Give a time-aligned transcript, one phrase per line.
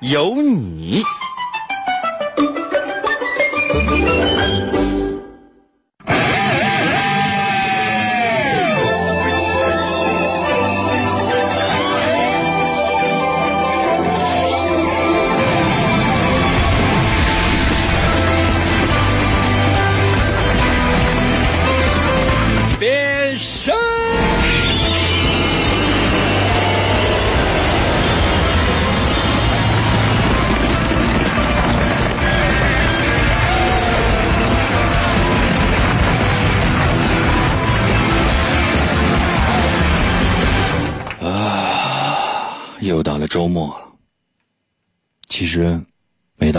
[0.00, 1.02] 有你。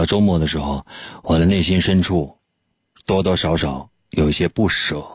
[0.09, 0.87] 周末的时候，
[1.21, 2.39] 我的内心深处
[3.05, 5.05] 多多少少有一些不舍。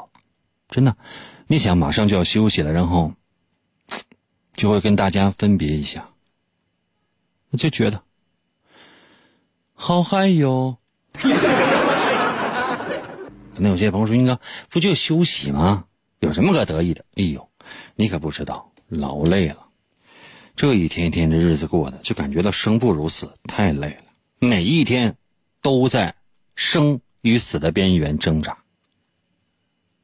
[0.69, 0.97] 真的，
[1.49, 3.13] 你想马上就要休息了，然后
[4.55, 6.11] 就会跟大家分别一下，
[7.51, 8.03] 我就觉得
[9.73, 10.79] 好嗨哟。
[13.57, 15.87] 那有些朋友说：“应该不就休息吗？
[16.21, 17.49] 有什么可得意的？”哎呦，
[17.97, 19.67] 你可不知道，老累了。
[20.55, 23.97] 这一天一天的日子过的，就感觉到生不如死，太累了。
[24.39, 25.17] 每一天
[25.63, 26.15] 都在
[26.55, 28.59] 生与死的边缘挣扎。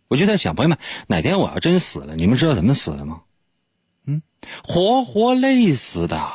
[0.08, 3.22] 我就在想，朋友们，哪天我要真死了，你们知道怎么死的吗？
[4.06, 4.22] 嗯，
[4.64, 6.32] 活活累死的。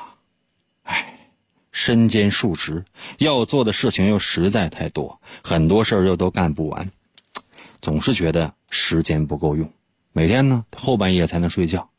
[0.83, 1.31] 唉，
[1.71, 2.85] 身兼数职，
[3.17, 6.89] 要做的事情又实在太多，很多事儿又都干不完，
[7.81, 9.69] 总是觉得时间不够用。
[10.13, 11.89] 每天呢，后半夜才能睡觉，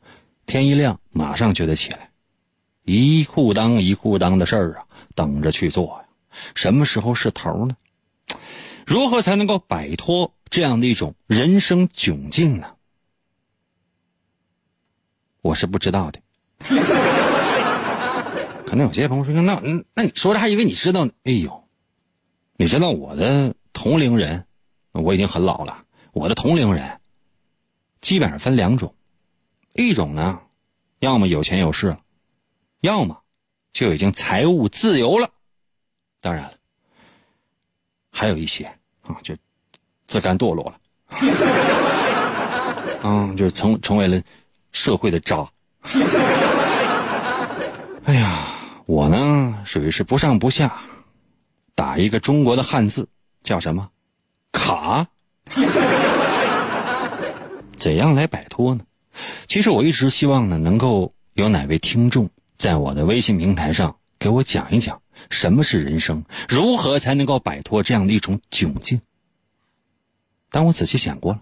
[0.47, 2.09] 天一亮马上就得起来，
[2.89, 6.05] 一裤裆一裤裆的事儿啊，等着去做呀。
[6.55, 7.75] 什么时候是头呢？
[8.85, 12.75] 如何才能够摆脱这样的一种人生窘境呢？
[15.41, 16.21] 我是不知道的。
[18.65, 19.61] 可能有些朋友说：“那
[19.93, 21.67] 那你说的还以为你知道呢。”哎呦，
[22.55, 24.45] 你知道我的同龄人，
[24.93, 25.83] 我已经很老了。
[26.13, 27.01] 我的同龄人
[27.99, 28.95] 基本上分两种，
[29.73, 30.39] 一种呢，
[30.99, 31.97] 要么有钱有势，
[32.81, 33.23] 要么
[33.73, 35.29] 就已经财务自由了。
[36.21, 36.53] 当然了，
[38.11, 38.65] 还有一些
[39.03, 39.35] 啊，就
[40.07, 40.79] 自甘堕落了，
[43.03, 44.21] 嗯，就是成成为了
[44.71, 45.47] 社会的渣。
[48.05, 48.47] 哎呀，
[48.85, 50.81] 我呢属于是不上不下，
[51.75, 53.07] 打一个中国的汉字
[53.43, 53.89] 叫什么？
[54.51, 55.07] 卡。
[57.77, 58.83] 怎样来摆脱呢？
[59.47, 69.01] 其实我一直希望呢，能够有哪位听众在我的微信平台上给我讲一讲什么是人生，如何才能够摆脱这样的一种窘境。
[70.49, 71.41] 但我仔细想过了，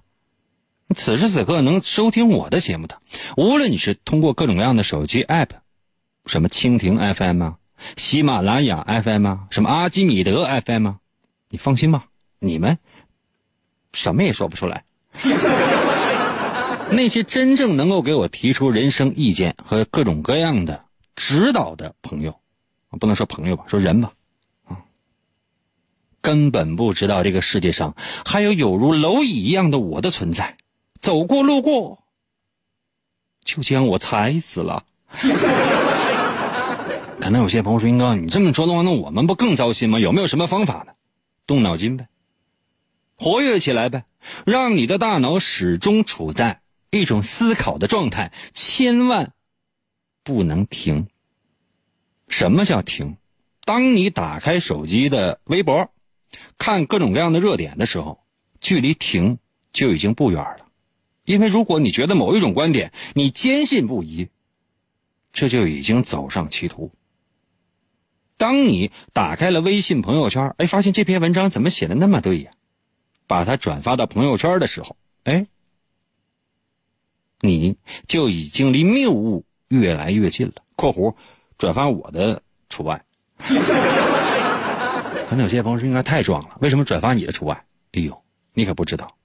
[0.96, 3.02] 此时此刻能收听我的节目的，
[3.38, 5.50] 无论你是通过各种各样的手机 app，
[6.26, 7.58] 什么蜻蜓 FM 啊、
[7.96, 11.00] 喜马拉雅 FM 啊、什么阿基米德 FM 啊，
[11.50, 12.08] 你放心吧，
[12.40, 12.78] 你们
[13.94, 14.84] 什么也说不出来。
[16.92, 20.85] 那些真正能够给我提出人生意见和各种各样的
[21.16, 22.40] 指导的朋友，
[23.00, 24.14] 不能说朋友吧，说人吧，
[24.66, 24.78] 啊，
[26.22, 27.96] 根本不知道这个世界上
[28.26, 30.58] 还有有如蝼蚁一样的我的存在，
[31.00, 32.04] 走过路过，
[33.44, 34.84] 就将我踩死了。
[37.22, 40.00] 可能有些朋友说：“英哥，你这么说的话，那我们不更糟心吗？
[40.00, 40.94] 有没有什么方法呢？
[41.48, 42.08] 动脑筋呗，
[43.16, 44.04] 活跃起来呗，
[44.46, 46.62] 让你的大脑始终处在。”
[46.92, 49.34] 一种思考的状态，千万
[50.26, 51.08] 不能停。
[52.28, 53.16] 什么叫停？
[53.64, 55.94] 当你打开手机的微博，
[56.58, 58.26] 看各种各样的热点的时候，
[58.60, 59.38] 距离停
[59.72, 60.68] 就已经不远了。
[61.24, 64.30] 因为如果你觉得某一种观点你坚信不疑，
[65.32, 66.92] 这就已经走上歧途。
[68.38, 72.52] 当你打开了微信朋友圈，哎，发现这篇文章怎么写的那么对呀？
[73.28, 75.48] 把它转发到朋友圈的时候，哎。
[77.42, 79.46] 你就已经离谬误
[79.80, 80.54] 越来越近了。
[80.76, 81.14] （括弧
[81.58, 83.04] 转发我的除外。
[85.30, 87.66] ）可能有些朋友说应该太壮了，为什么转发你的除外？
[87.94, 88.24] 哎呦，
[88.54, 89.16] 你可不知道，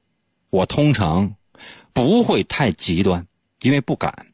[0.50, 1.34] 我通常
[1.92, 3.26] 不会太极端，
[3.62, 4.28] 因为不敢。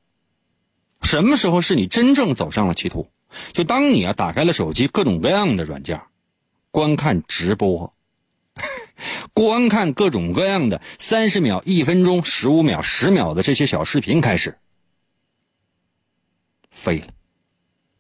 [1.02, 3.08] 什么时候是你真正走上了歧途？
[3.52, 6.00] 就当你啊打开了手机各种各样的软件，
[6.70, 7.92] 观看直播，
[9.34, 14.58] 观看各种各样的三十秒、一分钟、十五秒、十秒的这些小视频开始，
[16.76, 17.08] 废了，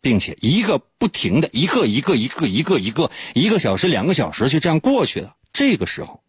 [0.02, 5.34] 并且一个不停的一个一个一个一个一个一个小时、两个小时就这样过去了。
[5.50, 6.22] 这个时候，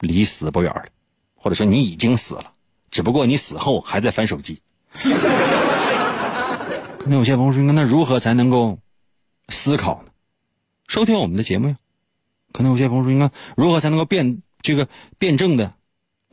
[0.00, 0.86] 离死不远了，
[1.34, 2.54] 或者说你已经死了，
[2.90, 4.62] 只不过你死后还在翻手机。
[6.98, 8.78] 可能有些朋友说：“那如何才能够
[9.50, 10.10] 思考呢？”
[10.88, 11.76] 收听我们的节目呀。
[12.52, 15.74] 可能有些朋友说：“应该如何才能够辩这个辩证的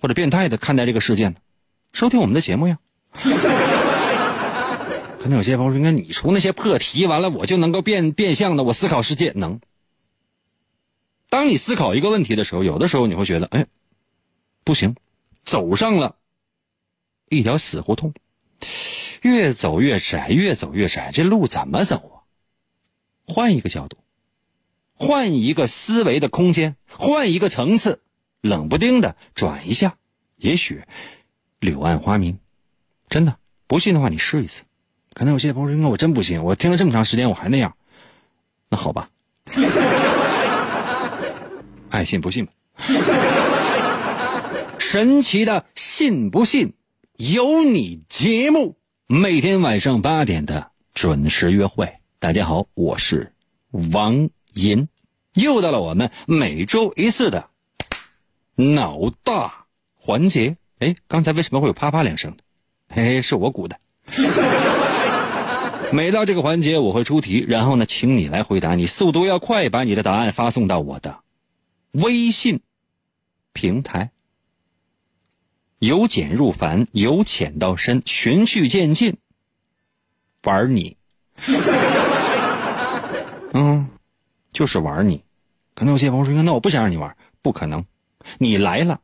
[0.02, 1.40] 或者变态的看待这个事件呢？”
[1.92, 2.80] 收听我们的节目呀。
[5.20, 9.60] 可能有些朋友说：“应该你出那些破题，完了我就能够变变相的我思考世界能。”
[11.30, 13.68] 当你思考一个问题的时候，有的时候你会觉得：“哎，
[14.64, 14.96] 不行，
[15.44, 16.16] 走上了
[17.30, 18.14] 一条死胡同。”
[19.22, 22.16] 越走越窄，越走越窄，这路怎么走啊？
[23.28, 23.98] 换一个角度，
[24.94, 28.02] 换一个思维的空间，换一个层次，
[28.40, 29.98] 冷不丁的转一下，
[30.38, 30.86] 也许
[31.60, 32.40] 柳暗花明。
[33.10, 33.38] 真的，
[33.68, 34.64] 不信的话你试一次。
[35.14, 37.76] 可能有些朋友说：“我真不信，我听了这么长时间我还那样。”
[38.70, 39.10] 那好吧，
[41.90, 42.52] 爱信不信吧。
[44.78, 46.74] 神奇的信不信
[47.18, 48.76] 由你节目。
[49.08, 53.34] 每天晚上八点的准时约会，大家好，我是
[53.92, 54.88] 王银，
[55.34, 57.50] 又到了我们每周一次的
[58.56, 59.66] 脑大
[59.96, 60.58] 环节。
[60.78, 62.36] 哎，刚才为什么会有啪啪两声？
[62.88, 63.80] 嘿，是我鼓的。
[65.92, 68.76] 每到这个环节，我会出题，然后呢，请你来回答。
[68.76, 71.22] 你速度要快，把你的答案发送到我的
[71.92, 72.62] 微信
[73.54, 74.12] 平台。
[75.80, 79.18] 由简入繁，由浅到深，循序渐进。
[80.44, 80.96] 玩你，
[83.54, 83.90] 嗯，
[84.54, 85.24] 就是玩你。
[85.74, 87.84] 可能有些朋友说：“那我不想让你玩，不可能。
[88.38, 89.00] 你来了，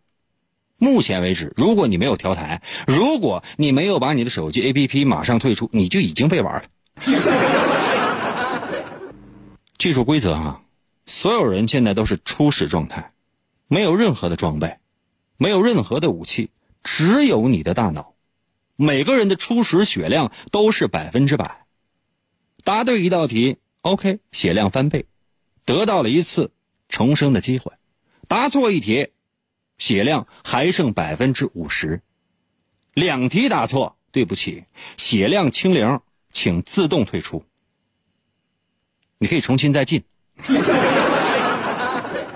[0.78, 6.66] 目前为止，如果你没有调台，如果你没有把你的手机 APP 马上退出，你就已经被玩了。
[9.78, 10.64] 记住规则哈，
[11.06, 13.14] 所有人现在都是初始状态，
[13.68, 14.78] 没有任何的装备，
[15.38, 16.50] 没有任何的武器。
[16.84, 18.14] 只有你的大脑，
[18.76, 21.66] 每个人的初始血量都是百分之百。
[22.64, 25.06] 答对一道题，OK，血量翻倍，
[25.66, 26.52] 得到了一次
[26.88, 27.72] 重生的机会。
[28.28, 29.10] 答错一题，
[29.78, 32.02] 血量还剩百分之五十。
[32.94, 34.66] 两题答错，对不起，
[34.98, 36.00] 血量清零，
[36.36, 37.44] 请自动退出。
[39.18, 40.04] 你可以重新再进。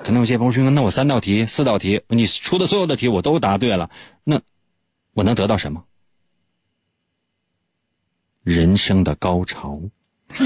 [0.01, 3.91] 可能有些朋友说：“那我三道题、四道题，你出的所有的题我都答对了，
[4.23, 4.41] 那
[5.13, 5.83] 我能得到什么？
[8.41, 9.79] 人生的高潮。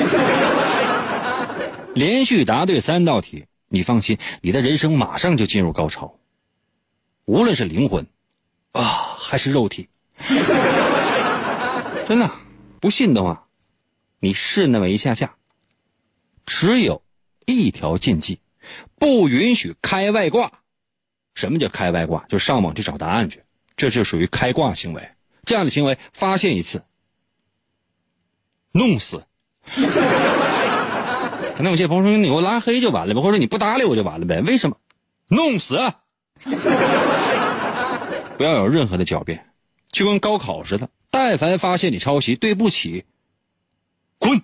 [1.94, 6.20] 连续答对三道题，你放心，你的人生马上就进入高潮，
[7.26, 8.08] 无论是灵魂
[8.72, 8.82] 啊
[9.20, 9.88] 还是肉体。
[12.08, 12.30] 真的，
[12.82, 13.43] 不信的话，
[14.24, 15.36] 你试那么一下下，
[16.46, 17.04] 只有
[17.46, 18.40] 一条禁忌。”
[18.98, 20.50] 不允许开外挂，
[21.34, 22.24] 什么叫开外挂？
[22.30, 23.44] 就上网去找答案去，
[23.76, 25.10] 这就属于开挂行为。
[25.44, 26.86] 这样的行为发现一次，
[28.72, 29.26] 弄死。
[31.56, 34.78] 可能有些朋友说：“你给我拉黑就完了呗，或者你不搭理我就完了呗？”为什么？
[35.28, 35.78] 弄死！
[38.38, 39.46] 不要有任何的狡辩，
[39.92, 43.04] 就跟高考似的，但凡发现你抄袭，对不起，
[44.24, 44.42] 滚！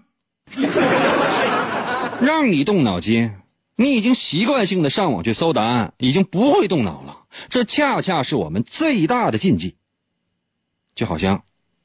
[2.21, 3.33] 让你动脑筋。
[3.75, 7.19] 你已经习惯性的上网去搜答案，已经不会动脑了。
[7.47, 9.77] 这恰恰是我们最大的禁忌。
[10.93, 11.43] 就好像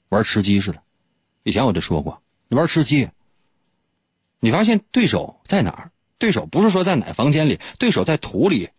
[0.08, 0.82] 玩吃鸡似的，
[1.44, 3.10] 以前我就说过，你玩吃鸡，
[4.40, 5.92] 你发现对手在哪儿？
[6.18, 8.70] 对手不是说在哪房间里，对手在土里。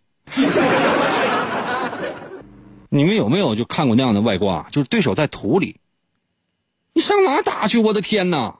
[2.90, 4.68] 你们有没有就看过那样的外挂？
[4.70, 5.80] 就是对手在土里，
[6.92, 7.78] 你上哪打去？
[7.78, 8.58] 我的天哪！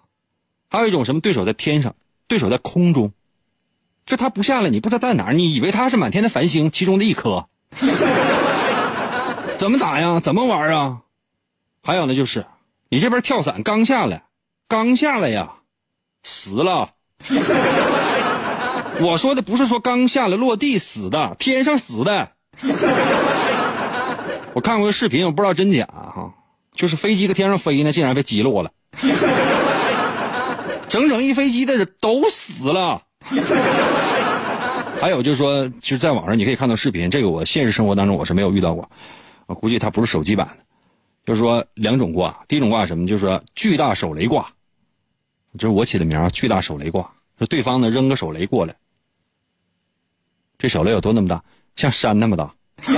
[0.68, 1.20] 还有一种什么？
[1.20, 1.94] 对手在天上，
[2.28, 3.12] 对手在空中。
[4.04, 7.46] 这他不下来，你不知道在哪儿，你以为他是满天的繁星其中的一颗？
[9.56, 10.20] 怎么打呀？
[10.20, 11.00] 怎么玩啊？
[11.82, 12.46] 还有呢，就是
[12.88, 14.24] 你这边跳伞刚下来，
[14.68, 15.54] 刚下来呀，
[16.22, 16.90] 死了。
[19.00, 22.32] 我说的不是说刚下来落地死的，天上死的。
[24.52, 26.32] 我看过个视频，我不知道真假哈，
[26.72, 28.70] 就是飞机搁天上飞呢，竟然被击落了，
[30.88, 33.02] 整整一飞机的人都死了。
[35.00, 38.90] 还有就是说，其实在网上你可以看到视频，这个我现实生活当中我是没有遇到过，
[39.46, 40.64] 我估计它不是手机版的。
[41.24, 43.06] 就是说两种卦，第一种卦什么？
[43.06, 44.48] 就是说巨大手雷卦，
[45.58, 47.10] 就是我起的名儿，巨大手雷挂。
[47.38, 48.74] 说对方呢扔个手雷过来，
[50.56, 51.42] 这手雷有多那么大？
[51.74, 52.54] 像山那么大。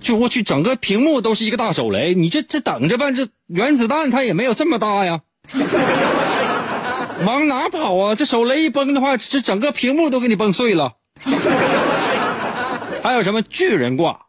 [0.00, 2.14] 就我去，整个屏幕都是一个大手雷。
[2.14, 5.22] 你这这等着吧，这原子弹它也没有这么大呀。
[7.24, 8.14] 往哪跑啊？
[8.14, 10.96] 这手雷一崩的话，这整个屏幕都给你崩碎了。
[13.02, 14.26] 还有什么巨人挂？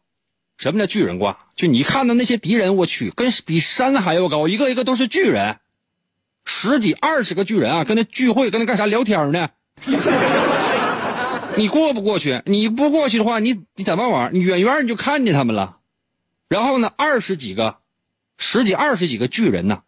[0.57, 1.37] 什么叫巨人挂？
[1.55, 5.57] 就你看到那些敌人，我去，跟比山还要高，一个一个都是巨人，
[6.45, 9.49] 十几二十个巨人啊，跟那聚会，跟那干啥聊天呢？
[11.57, 12.41] 你过不过去？
[12.45, 14.33] 你不过去的话，你你怎么玩？
[14.33, 15.77] 你远远你就看见他们了，
[16.47, 17.77] 然后呢，二十几个，
[18.37, 19.81] 十几二十几个巨人呢，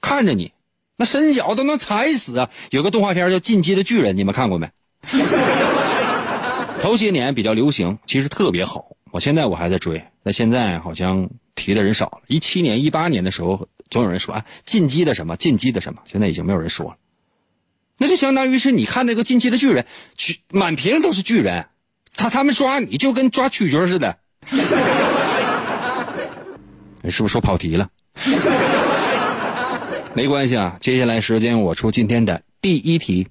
[0.00, 0.52] 看着你，
[1.00, 2.50] 那伸脚都能踩死啊！
[2.70, 4.68] 有个动画片叫《进击的巨人》，你们看过没？
[6.82, 8.96] 头些年比较流行，其实特别好。
[9.12, 12.22] 我现在我还在追，那现在好像提的人少了。
[12.26, 16.96] 一七年、一八年的时候，总有人说啊，进击的什么，进击的什么，现在已经没有人说了。
[17.96, 19.86] 那就相当于是你看那个进击的巨人，
[20.16, 21.66] 巨满屏都是巨人，
[22.16, 24.18] 他他们抓你就跟抓蛐蛐似的。
[27.02, 27.88] 哎，是不是说跑题了？
[30.18, 33.28] 没关系啊，接下来时间我出今天的第一题。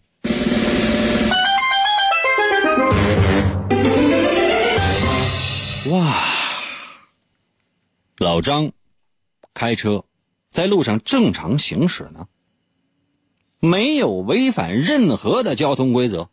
[5.92, 6.24] 哇，
[8.20, 8.72] 老张
[9.54, 10.06] 开车
[10.50, 12.26] 在路上正常行驶呢，
[13.60, 16.30] 没有违反任何的交通规则，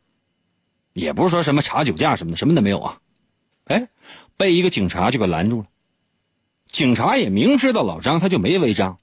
[0.92, 3.00] 也不是说什么查酒驾什么的，什么都没有啊。
[3.64, 3.88] 哎，
[4.36, 5.66] 被一个警察就给拦住了。
[6.68, 9.00] 警察也明知道老张他就没违章，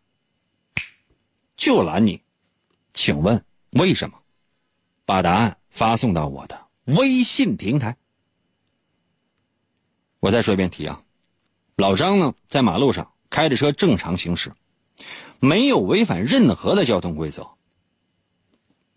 [1.62, 2.24] 就拦你，
[2.92, 4.18] 请问为什么？
[5.06, 7.98] 把答案发送到我的微信平台。
[10.20, 11.04] 我再说一遍题啊，
[11.76, 14.54] 老张呢在马路上开着车正常行驶，
[15.40, 17.48] 没有违反任何的交通规则，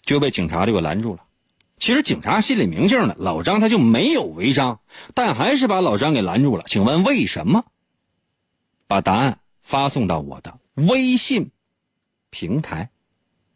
[0.00, 1.23] 就被警察就给拦住了。
[1.76, 4.80] 其实警察心里明镜的，老张他就没有违章，
[5.12, 6.64] 但还是把老张给拦住了。
[6.66, 7.66] 请问为什么？
[8.87, 11.50] 把答案发送到我的微信
[12.34, 12.90] 平台。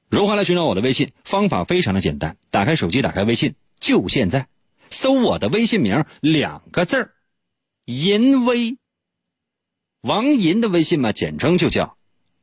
[0.08, 1.11] 如何来寻找我的微信？
[1.25, 4.47] 方法非常的简单，打开手机，打开微信，就现在，
[4.88, 7.12] 搜我的微信名两个字儿。
[7.85, 8.78] 淫威，
[10.02, 11.97] 王银的微信嘛，简称就叫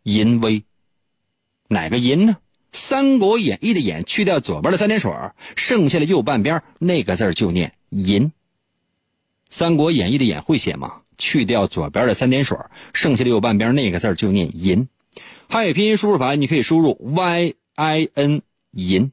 [0.03, 0.63] 淫威。
[1.69, 2.37] 哪个淫呢？
[2.77, 5.11] 《三国演义》的演去掉左边的三点水，
[5.55, 8.25] 剩下的右半边那个字就念淫。
[9.49, 11.01] 《三国演义》的演会写吗？
[11.17, 12.57] 去掉左边的三点水，
[12.93, 14.89] 剩下的右半边那个字就念淫。
[15.47, 19.11] 汉语拼音输入法你可以输入 y i n 淫。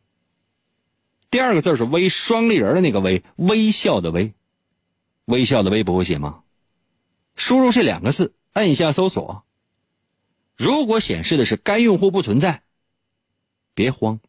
[1.31, 4.33] 第二个字是微，双立人的那个微，微笑的微。
[5.25, 6.43] 微笑的微不会写吗？
[7.37, 9.45] 输入这两个字，按一下搜索。
[10.57, 12.63] 如果显示的是该用户不存在，
[13.75, 14.21] 别慌，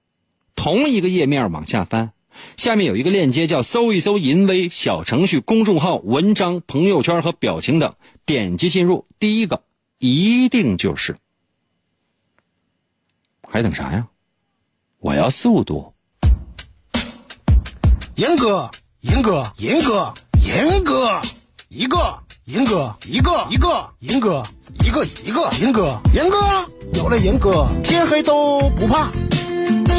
[0.56, 2.14] 同一个页面往下翻，
[2.56, 7.96] 下面有一个链接叫“搜一搜淫威”小程序、公众号、文章、朋友圈和表情等，
[8.26, 9.64] 点击进入，第一个
[10.00, 11.18] 一定就是。
[13.54, 14.08] 还等啥呀？
[14.98, 15.94] 我要速度。
[18.16, 20.12] 严哥，严哥，严哥。
[20.44, 21.22] 严哥，
[21.70, 24.44] 一个严哥，一个一个严哥，
[24.84, 26.38] 一个一个严哥，严哥
[26.96, 29.12] 有了严哥，天黑都不怕。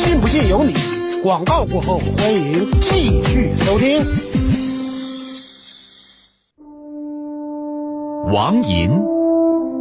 [0.04, 0.74] 信不信由你。
[1.22, 4.04] 广告过后，欢迎继续收听。
[8.32, 8.90] 王银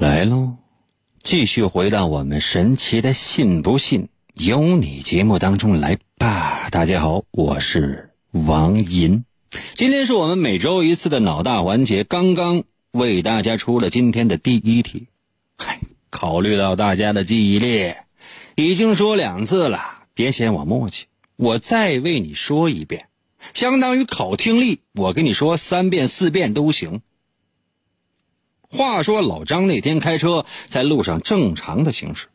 [0.00, 0.56] 来喽，
[1.22, 6.68] 继续回到我们神奇的“信不信由你”节目当中来吧。
[6.70, 9.24] 大家好，我是王银。
[9.74, 15.06] 今天是我们每周一次的脑大环节，刚刚为大家出了今天的第一题。
[15.56, 17.94] 嗨，考虑到大家的记忆力，
[18.56, 19.80] 已经说两次了，
[20.12, 21.02] 别嫌我磨叽，
[21.36, 23.06] 我再为你说一遍，
[23.54, 27.00] 相当于考听力，我跟你说三遍四遍都行。
[28.74, 32.26] 话说老张那天开车在路上正常的行驶，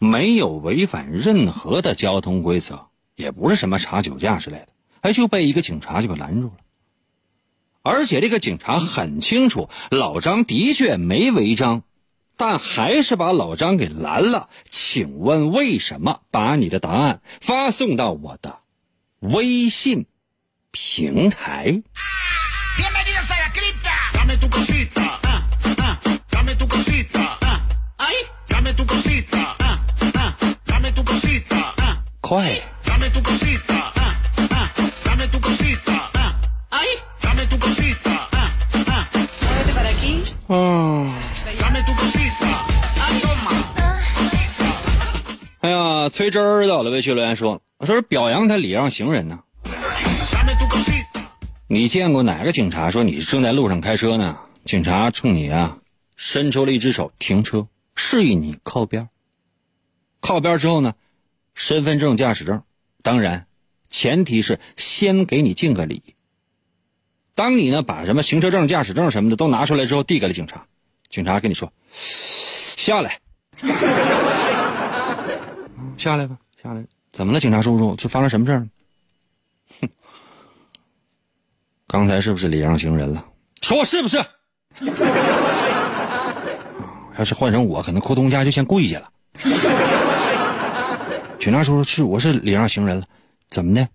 [0.00, 4.68] 没有违反任何的交通规则，也不是什么查酒驾之类的，
[5.02, 6.54] 哎，就被一个警察就给拦住了。
[7.82, 11.84] 而且这个警察很清楚，老张的确没违章，
[12.36, 14.48] 但还是把老张给拦了。
[14.68, 16.22] 请问为什么？
[16.32, 18.58] 把你的答案发送到我的
[19.20, 20.06] 微信
[20.72, 21.84] 平台。
[28.74, 29.54] Tu cosita.
[43.00, 43.52] Ay, toma.
[45.60, 49.38] 哎呀，崔真儿到了微信留言说：“我说是表扬他礼让行人呢。
[51.66, 54.36] 你见过哪个警察说你正在路上开车呢？
[54.64, 55.76] 警察冲你啊，
[56.16, 59.08] 伸出了一只手停车，示意你靠边。
[60.20, 60.94] 靠边之后呢，
[61.54, 62.62] 身份证、驾驶证，
[63.02, 63.46] 当然，
[63.90, 66.14] 前提是先给你敬个礼。
[67.34, 70.66] 当你呢把什么行车证、驾驶证什么的都拿出来之后，递给了警察，
[71.10, 71.72] 警察跟你说
[72.76, 73.20] ：“下来，
[75.96, 76.84] 下来吧，下来。
[77.12, 77.94] 怎么了，警察叔叔？
[77.96, 78.68] 这发生什么事儿了？”
[81.86, 83.24] 刚才是不是礼让行人了？
[83.60, 84.24] 说是不是？
[87.18, 89.10] 要是换成我，可能扑通一下就先跪下了。
[91.38, 93.04] 警察叔叔是我是礼让行人了，
[93.48, 93.86] 怎么的？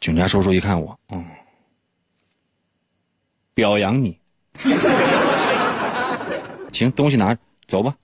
[0.00, 1.24] 警察叔叔一看我，嗯，
[3.54, 4.18] 表扬你。
[6.72, 7.94] 行，东西拿着，走吧。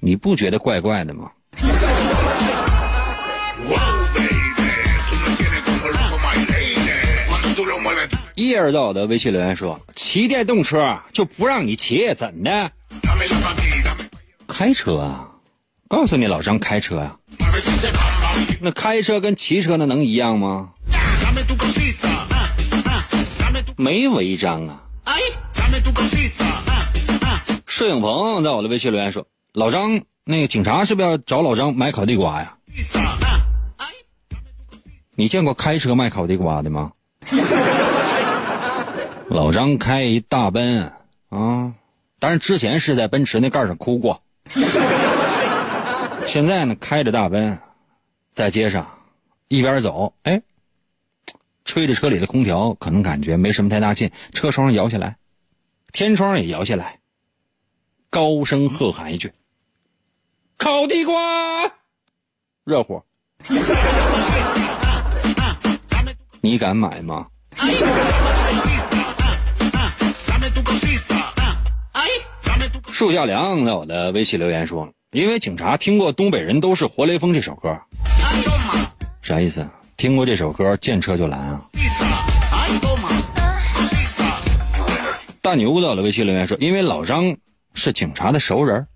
[0.00, 1.30] 你不觉得怪怪的吗？
[8.36, 12.70] 叶儿在我的微信留言说：“骑电动车就不让你骑，怎的？
[14.46, 15.26] 开车啊！
[15.88, 17.16] 告诉你，老张开车啊、
[18.60, 20.96] 那开车跟骑车那能一样吗 ah,
[22.30, 23.62] ah.
[23.76, 25.18] 没违章啊 ah,
[27.22, 32.54] ah, 摄影棚在我的微信留言说：老张，那个警察是不是要找老张买烤地瓜呀
[33.78, 33.86] ah,
[35.16, 36.92] 你见过开车卖烤地瓜的吗？
[39.30, 40.92] 老张开一大奔
[41.28, 41.72] 啊，
[42.18, 44.24] 但是之前是在奔驰那盖上哭过，
[46.26, 47.60] 现在呢开着大奔，
[48.32, 48.98] 在街上
[49.46, 50.42] 一边走，哎，
[51.64, 55.16] 吹着车里的空调，可能感觉没什么太大劲，车窗摇下来，
[55.92, 56.98] 天窗也摇下来，
[58.10, 59.32] 高声喝喊一句
[60.58, 61.14] ：“烤地瓜，
[62.64, 63.00] 热乎。
[66.42, 67.28] ”你敢买吗？
[73.00, 77.80] 树下凉在我的微信留言说，因为警察听过《东北人都是活雷锋》这首歌，
[79.22, 79.66] 啥意思？
[79.96, 81.62] 听过这首歌，见车就拦啊？
[85.40, 87.34] 大牛到了微信留言说，因为老张
[87.72, 88.86] 是警察的熟人，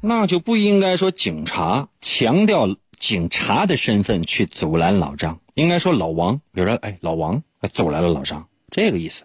[0.00, 2.68] 那就不应该说警察强调
[3.00, 9.24] 警察的身份去阻拦老张，应该说老王，比如说，哎，老王阻拦了老张，这个意思。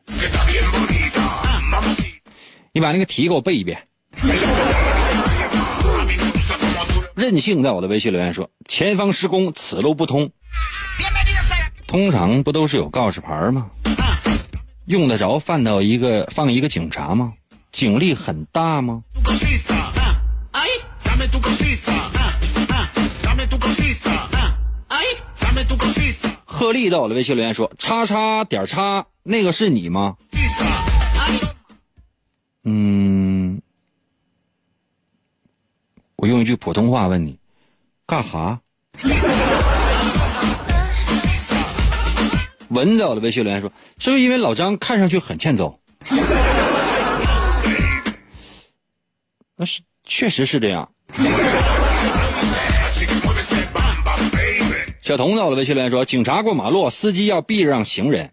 [2.74, 3.86] 你把那个题给我背一遍。
[7.16, 10.32] 任性在我的微信留言说，前方施工，此路不通。
[11.86, 13.70] 通常不都是有告示牌吗？
[14.86, 17.34] 用得着放到一个放一个警察吗？
[17.74, 19.04] 警力很大吗？
[26.46, 30.16] 鹤力在我的微信留言说，叉叉点叉，那个是你吗？
[32.64, 33.62] 嗯，
[36.16, 37.40] 我用一句普通话问你，
[38.06, 38.60] 干哈？
[42.70, 45.78] 文在我的微信留言说：“是不是因为老张看上去很欠揍？”
[49.58, 50.90] 那是确实是这样。
[55.02, 58.32] 小童在我的微信留言说：“警察过马路，司机要避让行人。”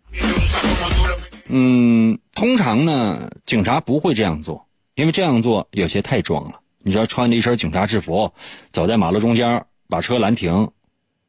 [1.49, 6.61] 嗯，通常呢，警察不会这样做，因为这样做有些太装了。
[6.81, 8.33] 你知道，穿着一身警察制服，
[8.71, 10.71] 走在马路中间，把车拦停，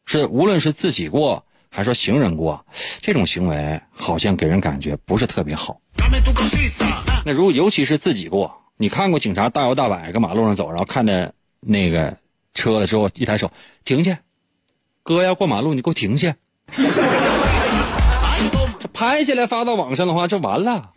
[0.06, 2.66] 是无论是自己过还是说行人过，
[3.02, 5.82] 这种行为好像给人感觉不是特别好。
[7.26, 12.18] 那如果尤其是自己过，你看过警察大摇大摆搁马路上走，然后看着那个
[12.54, 13.52] 车了之后，一抬手
[13.84, 14.20] 停下，
[15.04, 16.36] 哥要过马路，你给我停下。
[19.00, 20.92] 拍下来发到网上的话就完了。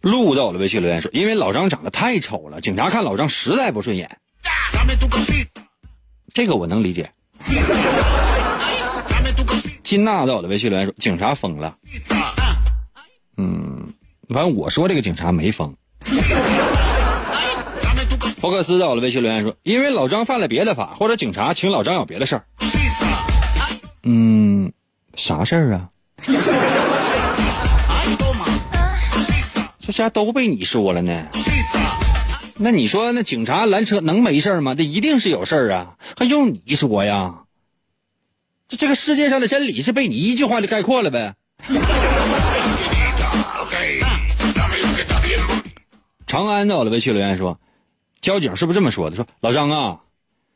[0.00, 4.10] 录到我的微信留言说因为老张长得太丑了警察看老张实在不顺眼。
[6.34, 7.08] 这个我能理解。
[9.84, 11.76] 金娜到我的微信留言说警察疯了。
[13.36, 13.94] 嗯
[14.30, 15.72] 反正我说这个警察没疯。
[18.40, 22.44] 福克斯到了微信留言说，因为老张犯了别的法，或者警察请老张有别的事儿。
[24.04, 24.72] 嗯，
[25.14, 25.90] 啥事儿啊？
[29.78, 31.26] 这家都被你说了呢。
[32.56, 34.74] 那你说那警察拦车能没事吗？
[34.74, 37.40] 这一定是有事儿啊，还用你说呀？
[38.68, 41.34] 这这个世界上的真理是被你一句话就概括了呗？
[46.26, 47.58] 长安到了微信留言说，
[48.20, 49.16] 交警是不是这么说的？
[49.16, 50.00] 说老张啊，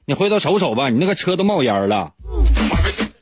[0.04, 2.12] 你回头瞅瞅吧，你那个车都冒烟了。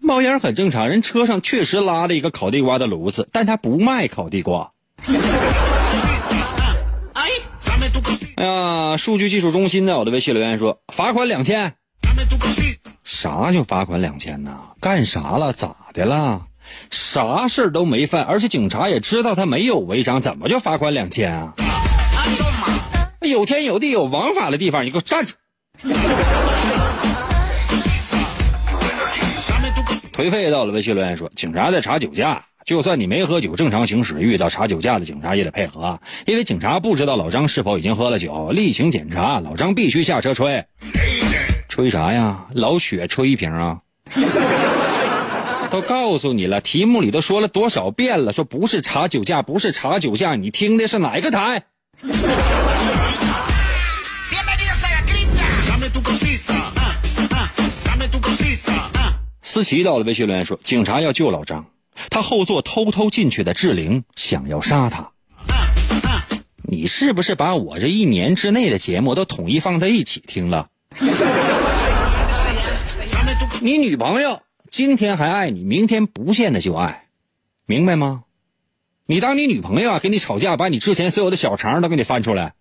[0.01, 4.73] 冒烟很正常，人车上确实拉了一个烤地瓜的炉子，但他不卖烤地瓜。
[7.13, 11.75] 哎呀，数据技术中心的我的微信留言说，罚款两千
[13.05, 14.59] 啥叫罚款两千呢？
[14.81, 15.53] 干啥了？
[15.53, 16.47] 咋的了？
[16.91, 21.55] 啥事儿都没犯，而且警察也知道他没有违章，怎么就罚款两千啊？
[23.31, 25.35] 有天有地有王法的地方，你给我站住！
[30.13, 40.65] 颓废到了微信留言说，警察在查酒驾，就算你没喝酒，正常行驶，遇到查酒驾的警察也得配合，因为警察不知道老张是否已经喝了酒，例行检查，老张必须下车吹。
[41.69, 42.47] 吹啥呀？
[42.53, 43.79] 老雪吹一瓶啊！
[45.71, 51.63] 都告诉你了，题目里都说了多少遍了，说不是查酒驾，不是查酒驾，你听的是哪个台？
[59.53, 61.67] 思琪到了微信留言说，警察要救老张，
[62.09, 65.11] 他后座偷偷进去的志玲想要杀他。
[66.63, 70.69] 你是不是把我这一年之内的节目都统一放在一起听了？
[73.61, 77.09] 你女朋友今天还爱你，明天不见得就爱，
[77.67, 78.23] 明白吗？
[79.05, 82.55] 你当你女朋友啊，跟你吵架，把你之前所有的小肠都给你翻出来。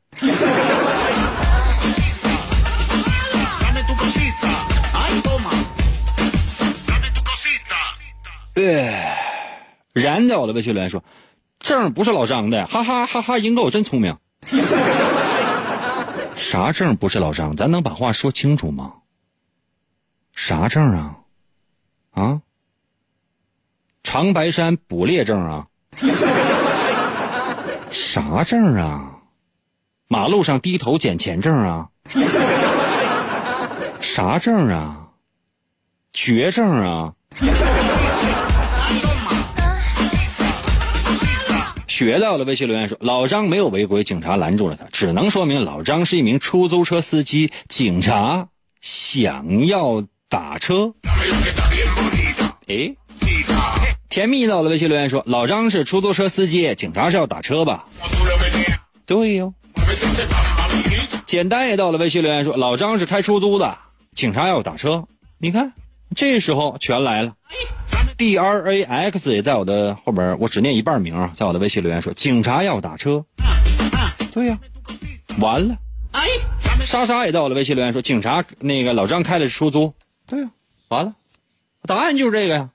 [9.94, 11.04] 然在我的微信留言说，
[11.60, 13.38] 证不是老张的，哈哈哈哈！
[13.38, 14.18] 英哥我真聪明。
[16.36, 17.56] 啥证不是老张？
[17.56, 18.94] 咱能把话说清楚吗？
[20.34, 21.18] 啥证啊？
[22.12, 22.42] 啊？
[24.04, 25.66] 长白山捕猎证啊？
[27.92, 29.20] 啥证啊？
[30.08, 31.88] 马路上低头捡钱证啊？
[34.02, 35.08] 啥证啊？
[36.12, 37.14] 绝症啊？
[41.88, 48.48] 学到了微信留言说，老张没有违规，警察拦住了他，只能说明老张是一名出租车司机，警察
[48.80, 50.92] 想要打车。
[52.66, 52.96] 诶，
[54.10, 57.86] 甜蜜到了微信留言说，老张是出租车司机，警察是要打车吧？
[59.06, 59.54] 对哟。
[61.28, 63.78] 简单也到了微信留言说，老张是开出租的，
[64.16, 65.04] 警察要打车。
[65.38, 65.72] 你看，
[66.16, 67.34] 这时候全来了。
[68.22, 73.26] D R A X 也在我的后边，我只念一半名啊，在我的微信留言说，警察要打车。
[74.32, 74.60] 对呀、
[75.40, 75.76] 完了。
[76.86, 79.96] 莎莎也在我的微信留言说，警察那个老张开的是出租。
[80.28, 80.52] 对呀、
[80.90, 81.16] 完了，
[81.88, 82.70] 答案就是这个呀。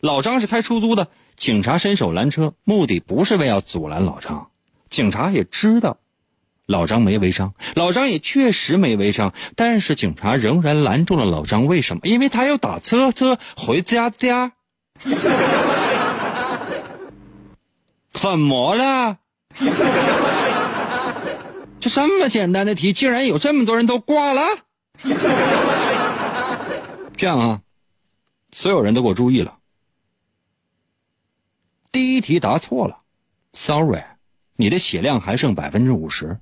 [0.00, 4.50] 老张是开出租的，警察伸手拦车，目的不是为要阻拦老张，
[4.90, 5.96] 警察也知道
[6.66, 12.02] 老张没违章，老张也确实没违章，但是警察仍然拦住了老张，为什么？
[12.04, 14.52] 因为他要打车车回家家。
[18.12, 19.18] 怎么了？
[21.80, 24.42] 就这么简单的题，竟然有这么多人都挂了。
[27.16, 27.62] 这样啊，
[28.50, 29.58] 所有人都给我注意了。
[31.92, 33.02] 第一题答错了
[33.52, 34.02] ，sorry，
[34.56, 36.40] 你的血量还剩百分之五十，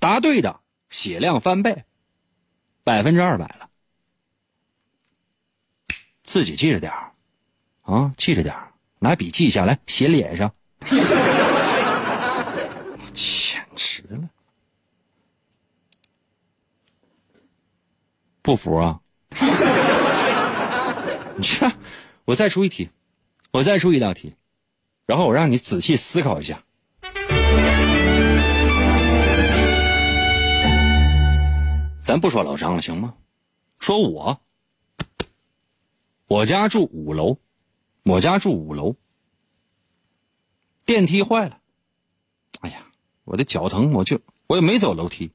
[0.00, 1.84] 答对的血量翻倍，
[2.82, 3.68] 百分之二百了。
[6.22, 7.07] 自己记着点儿，
[7.88, 8.54] 啊记着点
[8.98, 10.52] 拿笔记下来写脸上。
[13.12, 14.28] 简直了。
[18.42, 19.00] 不服啊。
[22.26, 22.90] 我再出一题
[23.52, 24.34] 我再出一道题
[25.06, 26.62] 然后我让你仔细思考一下。
[32.02, 33.14] 咱不说老张了行吗？
[33.78, 34.38] 说我
[36.26, 37.38] 我家住五楼
[38.02, 38.96] 我家住五楼，
[40.86, 41.58] 电梯坏了，
[42.60, 42.86] 哎呀，
[43.24, 45.30] 我的脚疼，我就我也没走楼梯，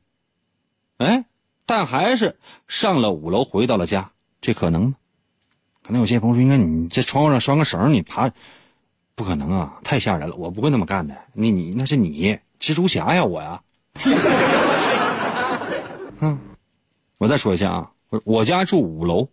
[0.98, 1.26] 哎，
[1.66, 4.96] 但还是上了五楼，回到了家，这可能吗？
[5.84, 8.32] 可能有些朋友说，应该你这窗户上拴个绳，你爬，
[9.16, 11.16] 不可能啊，太吓人了，我不会那么干的。
[11.34, 13.62] 你你那是你蜘蛛侠呀，我呀。
[16.22, 16.40] 嗯，
[17.18, 19.28] 我再说一下啊，我我家住五楼，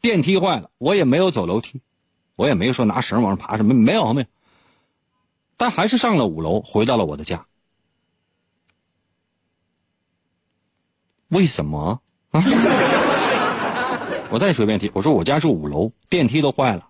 [0.00, 1.80] 电梯坏了，我也没有走楼梯，
[2.36, 4.26] 我也没说拿绳往上爬什么，没有没有，
[5.56, 7.46] 但还是上了五楼，回到了我的家。
[11.28, 12.00] 为什么？
[12.30, 12.40] 啊
[14.30, 16.88] 我再说一遍题，我说我家住五楼，电梯都坏了，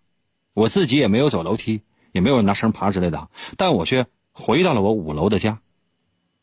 [0.55, 5.61] 我自己也没有走楼梯，也没有拿绳爬之类的，但我却回到了我五楼的家，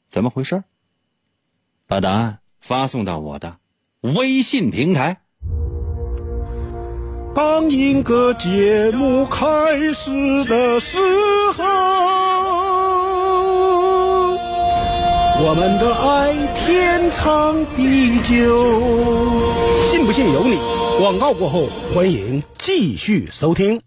[0.07, 0.63] 怎么回事？
[1.87, 3.59] 把答案发送到我的
[4.01, 5.21] 微信平台。
[7.35, 9.45] 当一个节目开
[9.93, 10.09] 始
[10.45, 10.97] 的时
[11.55, 11.63] 候，
[15.41, 18.33] 我们的爱天长地久。
[19.85, 20.59] 信不信由你。
[20.99, 23.79] 广告过后，欢迎继续收听。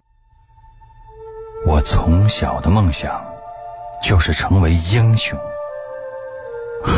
[1.67, 3.23] 我从小的梦想
[4.03, 5.39] 就是成为英雄，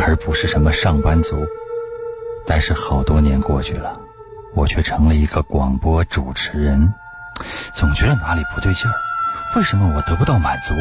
[0.06, 1.36] 而不是什么上班族。
[2.46, 3.98] 但是好多年过去了，
[4.54, 6.94] 我却成了一个广播主持人，
[7.72, 8.94] 总觉得哪里不对劲儿。
[9.56, 10.74] 为什么我得不到满足？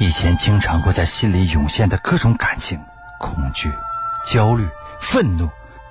[0.00, 2.80] 以前经常会在心里涌现的各种感情，
[3.18, 3.72] 恐惧、
[4.26, 4.68] 焦虑、
[5.00, 5.48] 愤怒，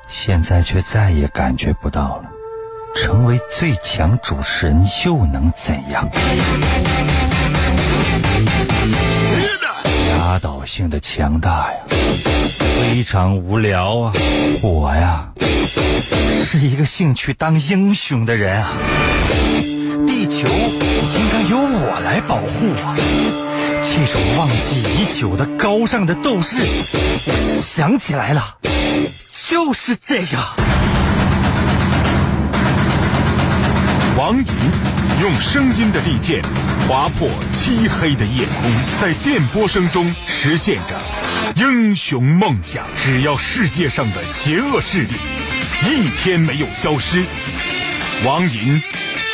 [0.09, 2.29] 现在却再也感觉不到了。
[2.93, 6.09] 成为最强主持人又能怎样？
[10.31, 11.79] 压倒性的强大呀，
[12.57, 14.13] 非常无聊啊！
[14.61, 15.27] 我呀，
[16.45, 18.71] 是一个兴趣当英雄的人啊！
[20.07, 22.95] 地球应该由我来保护啊！
[23.83, 26.59] 这种忘记已久的高尚的斗士，
[27.25, 28.55] 我想起来了，
[29.49, 30.37] 就是这个。
[34.17, 34.45] 王银
[35.21, 36.41] 用声音的利剑
[36.89, 40.99] 划破漆黑的夜空，在电波声中实现着
[41.57, 42.87] 英雄梦想。
[42.97, 45.13] 只要世界上的邪恶势力
[45.87, 47.23] 一天没有消失，
[48.25, 48.81] 王银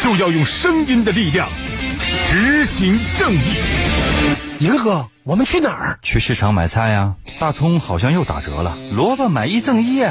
[0.04, 1.48] 就要用声音的力量
[2.30, 3.56] 执行正义。
[4.60, 6.00] 银哥，我们去哪儿？
[6.02, 10.04] 去市场买菜呀，大葱好像又打折了，萝卜买一赠一。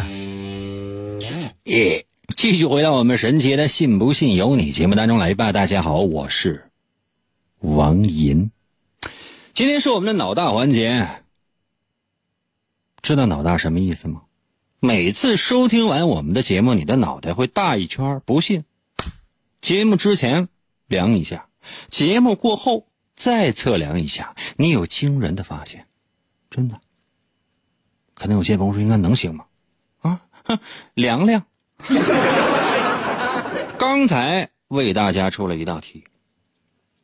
[1.65, 2.06] 耶！
[2.37, 5.53] 继续回到我们神奇的“信不信由你”节目当中来吧。
[5.53, 6.70] 大家好，我是
[7.61, 8.51] 王银，
[9.55, 11.22] 今天是我们的脑大环节。
[13.01, 14.25] 知道脑大什么意思吗？
[14.81, 18.20] 每次收听完我们的节目，你的脑袋会大一圈。
[18.27, 18.64] 不信，
[19.62, 20.51] 节目之前
[20.88, 21.49] 量一下，
[21.88, 25.87] 节目过后再测量一下，你有惊人的发现，
[26.51, 26.83] 真的。
[28.12, 29.46] 可能有些朋友说，应该能行吗？
[30.03, 30.59] 啊，哼
[30.92, 31.46] 量量。
[33.79, 36.05] 刚才为大家出了一道题，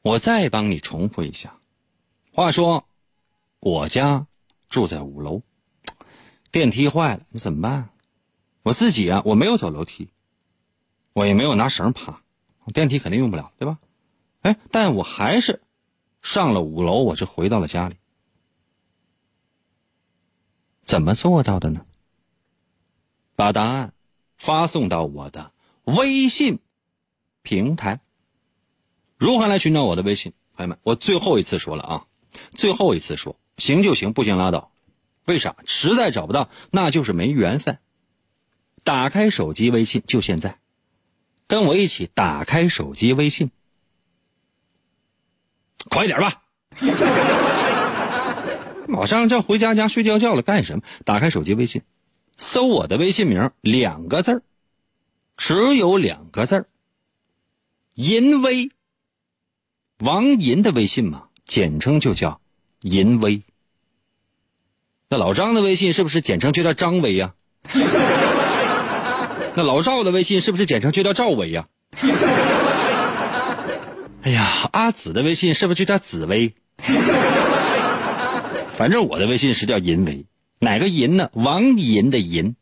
[0.03, 1.55] 我再帮你重复一下。
[2.33, 2.87] 话说，
[3.61, 4.27] 我家
[4.69, 5.43] 住在五楼，
[6.51, 7.91] 电梯坏了，你怎么办？
[8.63, 10.09] 我自己啊，我没有走楼梯，
[11.13, 12.23] 我也没有拿绳爬，
[12.73, 13.79] 电梯肯定用不了，对吧？
[14.41, 15.61] 哎，但我还是
[16.23, 17.97] 上了五楼，我就回到了家里。
[20.85, 21.85] 怎么做到的呢？
[23.37, 23.93] 把答案。
[24.43, 25.53] 发送到我的
[25.85, 26.59] 微信
[27.43, 28.01] 平台。
[29.17, 30.33] 如何来寻找我的微信？
[30.57, 32.07] 朋友们，我最后一次说了啊，
[32.51, 34.73] 最后一次说，行就行，不行拉倒。
[35.27, 35.55] 为啥？
[35.65, 37.79] 实在找不到，那就是没缘分。
[38.83, 40.59] 打开手机微信，就现在，
[41.47, 43.53] 跟我一起打开手机微信，
[45.89, 46.43] 快点吧！
[48.89, 50.83] 马上就要回家家睡觉觉了，干什么？
[51.05, 51.83] 打开手机微信。
[52.37, 54.43] 搜我的微信名，两个字
[55.37, 56.67] 只有两个字
[57.95, 58.71] 淫威。
[59.99, 62.41] 王银的微信嘛，简称就叫
[62.81, 63.43] 淫威。
[65.09, 67.35] 那老张的微信是不是简称就叫张威呀？
[69.55, 71.69] 那老赵的微信是不是简称就叫赵威呀？
[74.23, 76.55] 哎呀，阿紫的微信是不是就叫紫薇？
[78.73, 80.25] 反正我的微信是叫淫威。
[80.63, 81.29] 哪个银呢？
[81.33, 82.55] 王银的银，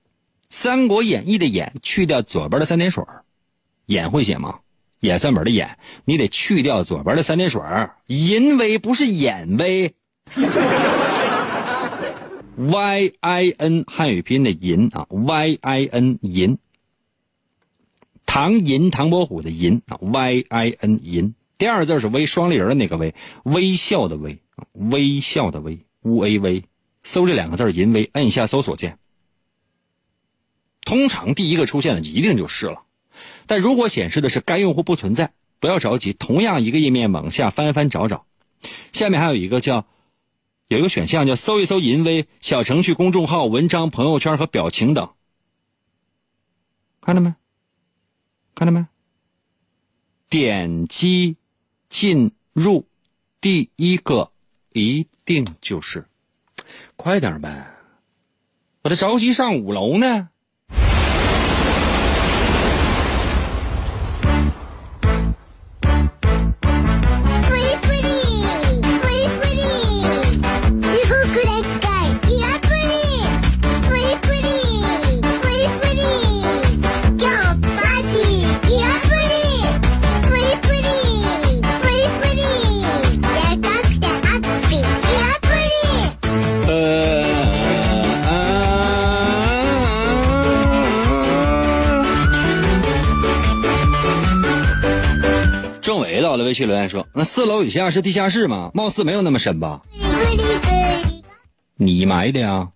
[0.49, 3.05] 三国演义》的演去掉左边的三点水
[3.85, 4.61] 演会写吗？
[5.01, 9.95] 演算本的演，你得去掉左边的三点水儿淫威不是演威。
[12.57, 16.57] Y I N 汉语拼音的淫啊，Y I N 淫。
[18.25, 21.35] 唐寅唐伯虎的寅啊，Y I N 寅。
[21.59, 24.39] 第二个字是微，双立人的那个微，微笑的微，
[24.73, 26.65] 微笑的微，U A 微。
[27.03, 28.99] 搜这两个字淫威，摁下搜索键。
[30.83, 32.83] 通常第一个出现的一定就是了，
[33.47, 38.27] 但如果显示的是该用户不存在，不要着急，同样一个页面往下翻翻找找，
[38.93, 39.87] 下面还有一个叫。
[40.69, 45.11] 有一个选项叫搜一搜淫威小程序、公众号、文章、朋友圈和表情等，
[47.01, 47.35] 看到没？
[48.55, 48.87] 看到没？
[50.29, 51.35] 点击
[51.89, 52.87] 进入，
[53.41, 54.31] 第一个
[54.73, 56.07] 一定就是，
[56.97, 57.67] 快点呗！
[58.83, 60.31] 我这着急上五楼呢。
[96.51, 98.73] 微信留言说：“那四楼以下是地下室吗？
[98.75, 99.83] 貌似没有那么深吧？
[101.77, 102.69] 你埋的呀？”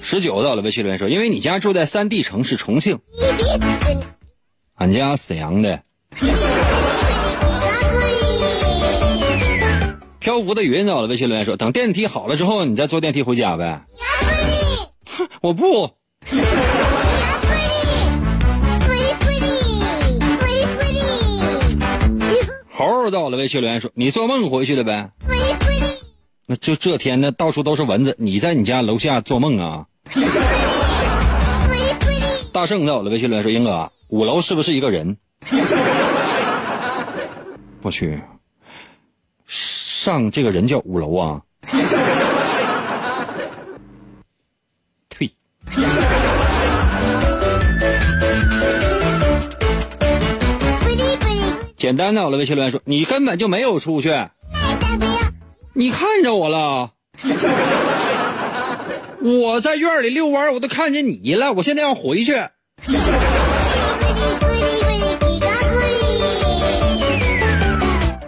[0.00, 2.98] 十九到了，微信留言说：“因为你家住在三 D 城市重庆，
[4.76, 5.82] 俺家沈阳的。”
[10.20, 13.82] 漂浮的云到了，微信留言说：“等电梯好了之后，你再坐电梯回家呗。”
[15.42, 15.90] 我不。
[22.78, 25.10] 猴到了，微信留言说：“你做梦回去的呗？”
[26.46, 29.86] 那就这天呢，到处都是蚊子，你在你家楼下做梦啊？
[32.52, 35.16] 大圣到了，微信留言说：“英哥，五楼是不是一个人？”
[37.82, 38.22] 我去，
[39.48, 41.42] 上这个人叫五楼啊？
[45.10, 45.28] 退。
[51.88, 54.14] 简单的，我的微信留言说：“你根本就没有出去，
[55.72, 56.90] 你看着我了。
[59.22, 61.54] 我在院里遛弯，我都看见你了。
[61.54, 62.34] 我现在要回去。”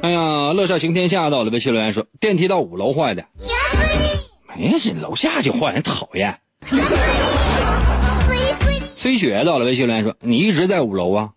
[0.01, 3.23] 哎呀，乐少行天下到了，微信留言说：“电梯到五楼坏的，
[4.57, 6.35] 没事，楼下就坏，人讨厌。”
[8.97, 11.29] 崔雪到了，微信留言说：“你一直在五楼啊？”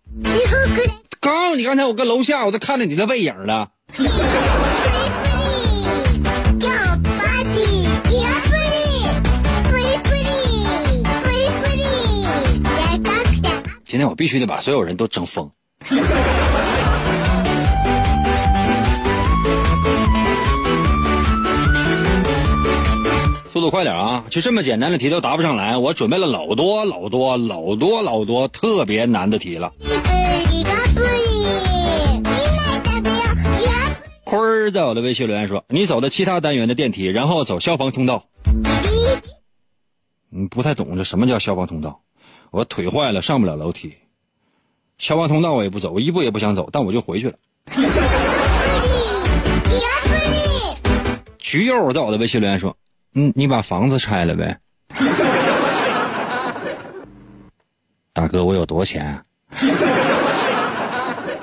[1.24, 3.70] 告诉你，刚才我搁楼下，我都看着你的背影了。
[13.86, 15.50] 今天我必须得把所有人都整疯。
[23.50, 24.24] 速度快点啊！
[24.28, 29.72] 就这么简单的题都答不上来，我准备了老多老多老多老多特别难的题了。
[34.34, 38.26] 坤儿在我的微信留言说：“你走的其他单元的电梯，然后走消防通道。”
[40.34, 42.00] 嗯，不太懂这什么叫消防通道。
[42.50, 43.96] 我腿坏了，上不了楼梯。
[44.98, 47.36] 消防通道我也不走，我一步也不想走，但我就回去了。
[51.38, 52.76] 橘柚在我的微信留言说
[53.14, 54.58] ：“嗯，你把房子拆了呗。”
[58.12, 59.22] 大哥，我有多钱？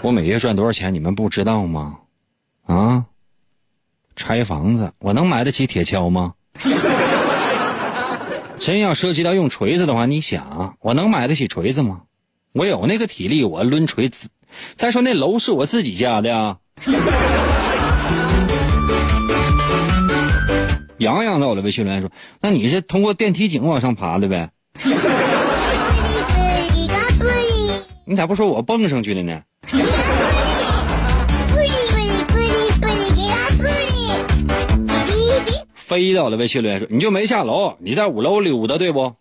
[0.01, 0.93] 我每月赚多少钱？
[0.93, 1.99] 你们不知道吗？
[2.75, 3.05] 啊！
[4.15, 6.33] 拆房子，我能买得起铁锹吗？
[8.59, 12.01] 真要涉及到用锤子的话，你想，我能买得起锤子吗？
[12.53, 14.29] 我有那个体力，我抡锤子。
[14.75, 16.57] 再说那楼是我自己家的啊。
[20.99, 22.11] 洋洋在我的微信留言说
[22.41, 24.51] ：“那你是通过电梯井往上爬的呗？”
[28.05, 29.41] 你咋不说我蹦上去的呢？
[35.91, 39.13] 飞到了，微信留言说：“你就没下楼，你在五楼溜达，对不？”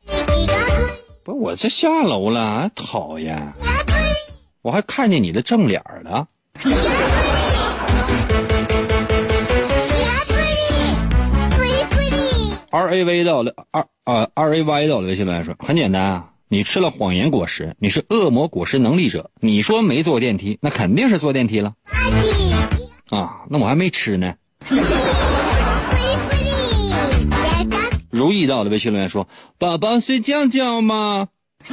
[1.25, 3.55] 不，我这下楼了，讨厌！
[4.63, 6.29] 我还看见你的正脸了。
[12.71, 19.33] R A V 到了二啊 R A Y 到了微信留言说很简单啊，你吃了谎言果实，你是恶魔果实能力者。
[19.41, 21.73] 你说没坐电梯，那肯定是坐电梯了
[23.09, 23.41] 啊。
[23.49, 24.37] 那我还没吃呢。
[28.21, 31.29] 如意到的微信留言说：“宝宝睡觉觉吗？”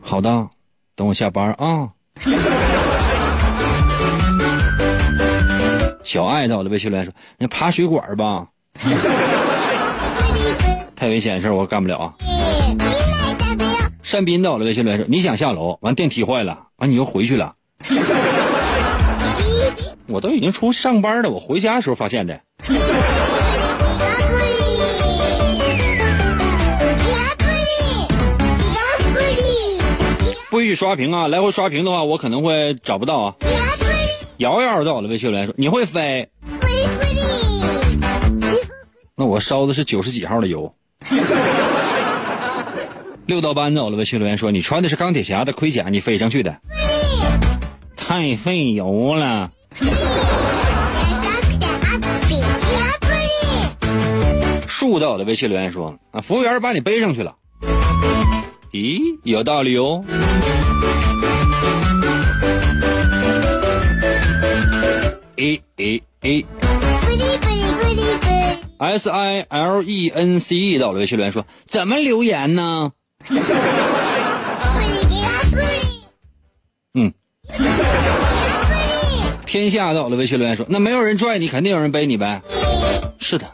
[0.00, 0.48] 好的，
[0.96, 1.90] 等我下班啊。
[6.02, 8.46] 小爱到的微信留言说：“你爬水管吧，
[10.96, 12.14] 太危险的事我干不了啊。”
[14.10, 17.56] 单斌到了微信留言说：“你想下楼，完电梯坏了，完你又回去了。”
[20.08, 22.40] 我都已经出上班了，我回家的时候发现的。
[30.50, 31.28] 不许刷屏啊！
[31.28, 33.34] 来回刷屏的话，我可能会找不到啊。
[34.38, 36.26] 瑶瑶到了，微信留言说：“你会飞？”
[39.14, 40.74] 那我烧的是九十几号的油。
[43.26, 46.56] 六道班走了，微信留言说：“你穿的是钢铁侠的盔甲，你飞上去的，
[47.94, 49.50] 太费油了。”
[54.66, 57.34] 树到的微信留言说：“啊，服务员把你背上去了。”
[58.72, 60.04] 咦，有道理哦。
[65.36, 66.46] A A A
[68.78, 72.92] S I L E N C E 到了微信留言说：“怎么留言呢？”
[76.94, 77.12] 嗯。
[79.46, 82.42] 天下到了微信留言说：“那没有人拽你，肯定有人背你呗。”
[83.18, 83.46] 是的。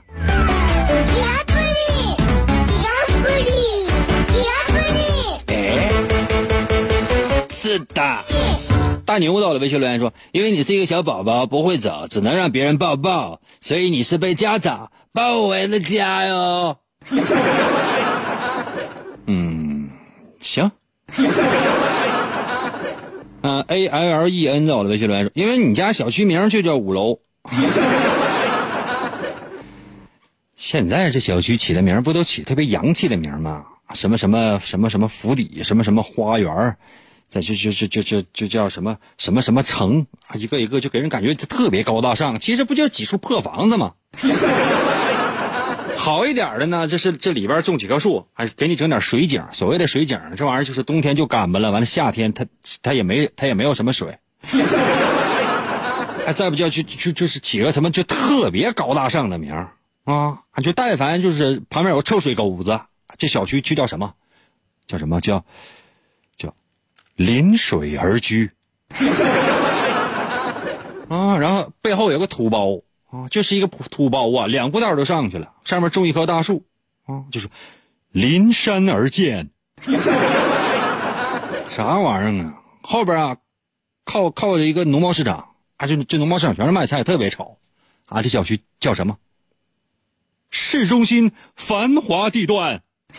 [7.75, 8.25] 是的。
[9.05, 16.77] 大牛到了微信留言说：“因为你是一个小宝宝，不会走，只能让别人抱抱，所以你是被家长包围的家哟。
[19.27, 19.91] ”嗯，
[20.39, 20.70] 行。
[23.43, 27.18] 嗯， A L L E N 到了微信留言说：“因为你家小区名就叫五楼。
[30.55, 33.64] ”现在这小区起的名不都起特别洋气的名吗？
[33.93, 36.77] 什么什么什么什么府邸，什么什么花园。
[37.29, 42.39] 再就就就就就就叫什么什么什么城啊，一个一个就给人感觉特别高大上。
[42.39, 43.95] 其实不就几处破房子吗？
[45.97, 49.43] 好一点的呢，这是这里边种几棵树，还给你整点水井。
[49.53, 52.45] 所谓的水井，这玩意儿就是冬天就干巴了，完了夏天它
[52.83, 54.18] 它也没它也没有什么水。
[56.27, 59.55] 还 再不叫就就就是起个什么就特别高大上的名
[60.05, 62.81] 啊，就但凡就是旁边有个臭水沟子，
[63.16, 64.12] 这小区就叫什么？
[64.87, 65.47] 叫什么叫？
[67.17, 68.51] 临水而居，
[71.09, 76.65] 啊，然后背后有个土包啊，就是一个土包啊，两步道都上去了，上面种一棵大树
[77.07, 77.49] 啊，就是
[78.11, 79.51] 临山而建，
[81.69, 82.55] 啥玩意儿啊？
[82.83, 83.37] 后边啊，
[84.05, 87.59] 靠靠着一个农贸市场，啊，就这农贸市场全是卖菜，特别吵
[88.07, 88.23] 啊。
[88.23, 89.17] 这小区叫什么？
[90.51, 92.83] 市中心繁华地段，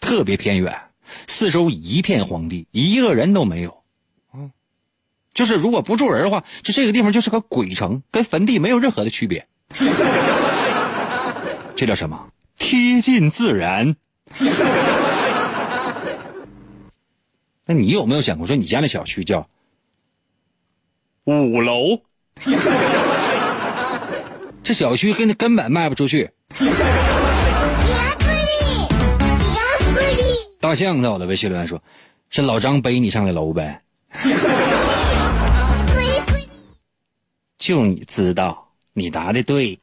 [0.00, 0.80] 特别偏远。
[1.26, 3.82] 四周一片荒地，一个人都没有，
[4.34, 4.50] 嗯，
[5.34, 9.46] 就是如果不住人的话，就这个地方就是个鬼城，跟坟地没有任何的区别。
[11.76, 12.28] 这叫什么？
[12.58, 13.96] 贴近自然。
[17.66, 19.48] 那你有没有想过，说你家那小区叫
[21.24, 22.00] 五楼？
[24.62, 26.30] 这小区根根本卖不出去。
[30.60, 31.82] 大象在我的微信留言说
[32.30, 33.80] ：“是老张背你上的楼呗。”
[37.58, 39.78] 就你知道，你答的对。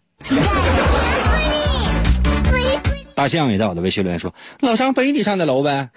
[3.16, 5.90] 大象也在我的微信留言说：“老张背你上的楼呗。”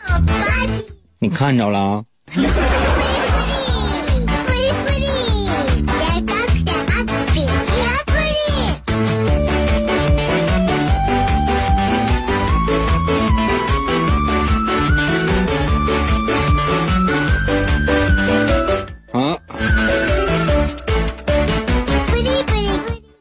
[1.19, 2.05] 你看着了。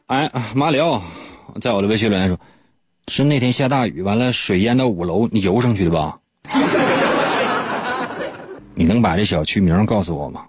[0.06, 1.02] 哎，马里奥，
[1.60, 2.38] 在我的微信留言说，
[3.08, 6.16] 是那天下大雨，完了水淹到五楼，你游上去的吧？
[8.72, 10.44] 你能把这小区名告诉我吗？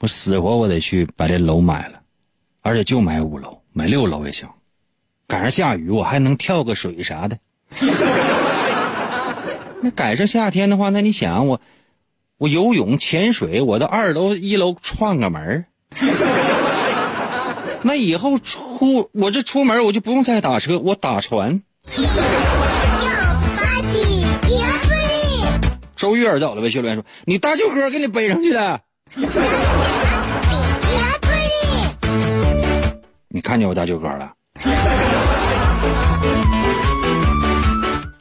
[0.00, 2.00] 我死活我得去把这楼买了，
[2.62, 4.48] 而且就买五楼，买六楼也行。
[5.28, 7.38] 赶上下雨，我还能跳个水啥的。
[9.82, 11.60] 那赶上夏天的话，那你想我，
[12.38, 15.64] 我游泳、潜水，我到二楼、一楼串个门
[17.86, 21.62] 那以后出我这出门我就不用再打车，我打船。
[25.94, 28.80] 周月在我的微信留言说：“你大舅哥给你背上去的。”
[33.28, 34.32] 你看见我大舅哥了？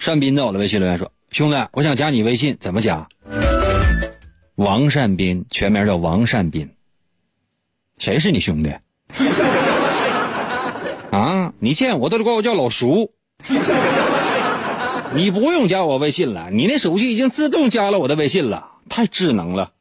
[0.05, 3.07] 单斌在我的微信留言说：“兄弟，我想加你微信，怎么加？”
[4.55, 6.69] 王善斌，全名叫王善斌。
[7.97, 8.75] 谁是你兄弟？
[11.11, 13.11] 啊，你见我都得管我叫老叔。
[15.13, 19.71] 你不用加我微信了，你那手机已经自动加了我的微信了，太智能了。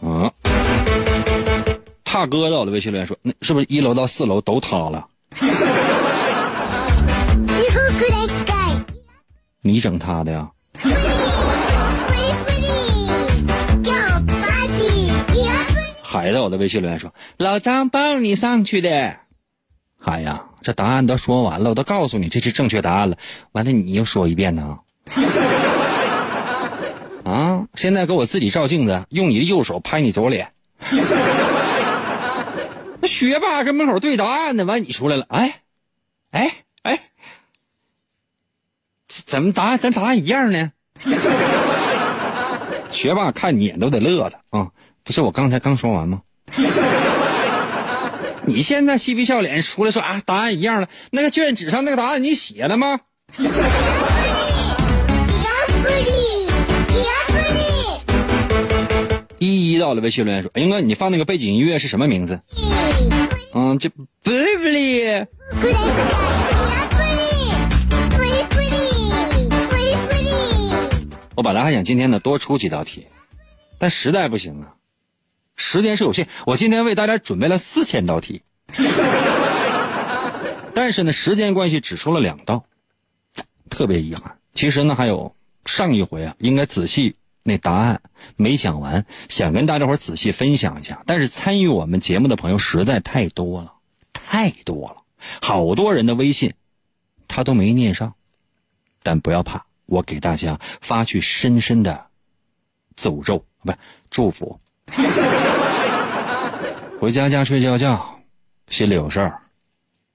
[0.00, 0.32] 啊，
[2.04, 5.06] 踏哥到了微信留言说：“那是不是一楼到四楼都塌了？
[9.66, 10.50] 你整他的呀？”
[16.02, 18.88] 海在我的微信留言说：“老张抱你上去的。”
[20.02, 23.18] 哎呀，这答案都说完了，我都告诉你这是正确答案了，
[23.52, 24.78] 完了你又说一遍呢？
[27.24, 27.66] 啊！
[27.74, 30.52] 现在给我自己照镜子，用你的右手拍你左脸。
[33.00, 35.60] 那学霸跟门口对答案呢，完你出来了，哎，
[36.30, 36.52] 哎
[36.82, 37.00] 哎，
[39.24, 40.72] 怎么答案跟答案一样呢？
[42.90, 44.68] 学霸看你眼都得乐了啊！
[45.04, 46.22] 不是我刚才刚说完吗？
[48.44, 53.00] 你现在嬉皮笑脸出来说啊，答案一样了，那个卷纸上那个答案你写了吗？
[59.38, 62.40] 一一到了微信留言说：“英哥，你放那个背景音乐是什么名字？”
[63.52, 65.02] 嗯，就不离不离。
[71.36, 73.06] 我本来还想今天呢多出几道题，
[73.78, 74.74] 但实在不行啊，
[75.54, 76.28] 时间是有限。
[76.46, 78.40] 我今天为大家准备了四千道题，
[80.74, 82.64] 但是呢时间关系只出了两道，
[83.68, 84.38] 特别遗憾。
[84.54, 87.16] 其实呢还有上一回啊，应该仔细。
[87.42, 88.00] 那答案
[88.34, 91.04] 没讲完，想跟大家伙仔细分享一下。
[91.06, 93.74] 但是参与我们节目的朋友实在太多了，
[94.14, 95.02] 太多了，
[95.42, 96.54] 好多人的微信
[97.28, 98.14] 他都没念上。
[99.02, 102.06] 但不要怕，我给大家发去深深的
[102.96, 103.78] 诅咒，不是
[104.10, 104.58] 祝福。
[107.00, 108.20] 回家家睡觉觉，
[108.68, 109.40] 心里有事儿，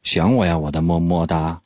[0.03, 1.61] 想我呀，我的么么哒。